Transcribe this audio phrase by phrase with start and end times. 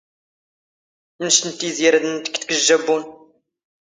[1.23, 3.03] ⵎⵏⵛⵜ ⵏ ⵜⵉⵣⵉ ⴰ ⵔⴰⴷ ⵏⵏ ⵜⴽⴽⴷ ⴳ ⵊⵊⴰⴱⴱⵓⵏ?